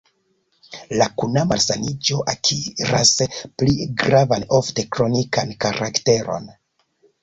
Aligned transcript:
La 1.01 1.07
kuna 1.23 1.43
malsaniĝo 1.49 2.19
akiras 2.35 3.13
pli 3.37 3.89
gravan, 4.05 4.49
ofte 4.63 4.91
kronikan 4.99 5.57
karakteron. 5.65 6.55